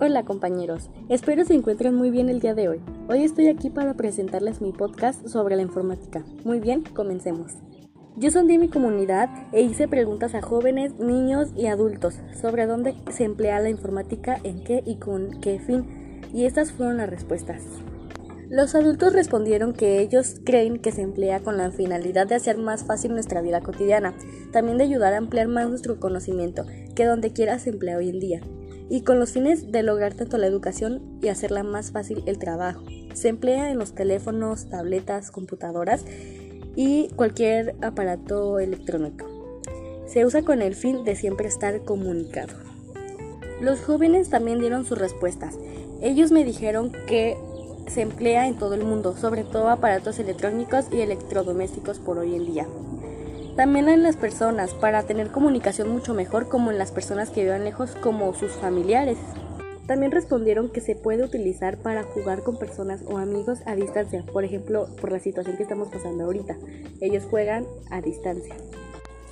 [0.00, 2.80] Hola compañeros, espero se encuentren muy bien el día de hoy.
[3.08, 6.24] Hoy estoy aquí para presentarles mi podcast sobre la informática.
[6.44, 7.54] Muy bien, comencemos.
[8.16, 13.24] Yo sondé mi comunidad e hice preguntas a jóvenes, niños y adultos sobre dónde se
[13.24, 17.64] emplea la informática, en qué y con qué fin, y estas fueron las respuestas.
[18.48, 22.84] Los adultos respondieron que ellos creen que se emplea con la finalidad de hacer más
[22.84, 24.14] fácil nuestra vida cotidiana,
[24.52, 28.20] también de ayudar a ampliar más nuestro conocimiento, que donde quiera se emplea hoy en
[28.20, 28.40] día
[28.90, 32.82] y con los fines de lograr tanto la educación y hacerla más fácil el trabajo.
[33.14, 36.04] Se emplea en los teléfonos, tabletas, computadoras
[36.76, 39.26] y cualquier aparato electrónico.
[40.06, 42.54] Se usa con el fin de siempre estar comunicado.
[43.60, 45.56] Los jóvenes también dieron sus respuestas.
[46.00, 47.36] Ellos me dijeron que
[47.88, 52.46] se emplea en todo el mundo, sobre todo aparatos electrónicos y electrodomésticos por hoy en
[52.46, 52.66] día.
[53.58, 57.64] También en las personas, para tener comunicación mucho mejor como en las personas que vivan
[57.64, 59.18] lejos como sus familiares.
[59.88, 64.44] También respondieron que se puede utilizar para jugar con personas o amigos a distancia, por
[64.44, 66.56] ejemplo, por la situación que estamos pasando ahorita.
[67.00, 68.54] Ellos juegan a distancia.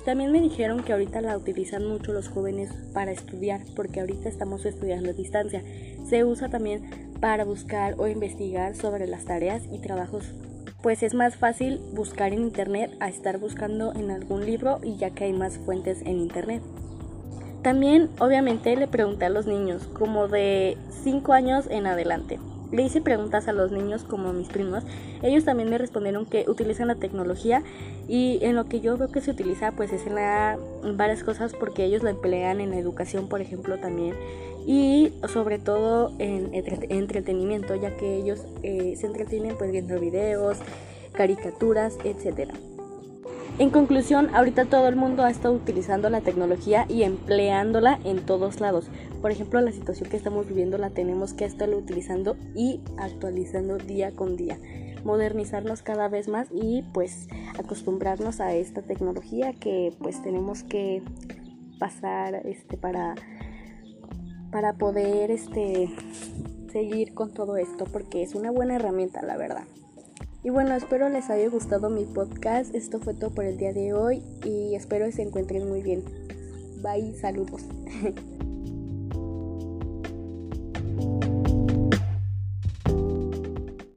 [0.03, 4.65] También me dijeron que ahorita la utilizan mucho los jóvenes para estudiar, porque ahorita estamos
[4.65, 5.63] estudiando a distancia.
[6.05, 10.33] Se usa también para buscar o investigar sobre las tareas y trabajos
[10.81, 15.09] pues es más fácil buscar en internet a estar buscando en algún libro y ya
[15.09, 16.61] que hay más fuentes en internet.
[17.63, 22.39] También obviamente le pregunté a los niños como de 5 años en adelante.
[22.71, 24.83] Le hice preguntas a los niños como a mis primos.
[25.21, 27.63] Ellos también me respondieron que utilizan la tecnología
[28.07, 30.57] y en lo que yo veo que se utiliza pues es en, la,
[30.95, 34.15] varias cosas porque ellos la emplean en la educación por ejemplo también
[34.67, 40.57] y sobre todo en entretenimiento ya que ellos eh, se entretienen pues viendo videos,
[41.13, 42.53] caricaturas, etcétera.
[43.59, 48.59] En conclusión, ahorita todo el mundo ha estado utilizando la tecnología y empleándola en todos
[48.59, 48.89] lados.
[49.21, 54.11] Por ejemplo, la situación que estamos viviendo la tenemos que estarlo utilizando y actualizando día
[54.11, 54.59] con día.
[55.05, 61.01] Modernizarnos cada vez más y pues acostumbrarnos a esta tecnología que pues tenemos que
[61.79, 63.15] pasar este para
[64.57, 65.87] para poder este
[66.71, 69.65] seguir con todo esto porque es una buena herramienta, la verdad.
[70.43, 72.73] Y bueno, espero les haya gustado mi podcast.
[72.73, 76.03] Esto fue todo por el día de hoy y espero que se encuentren muy bien.
[76.81, 77.61] Bye, saludos.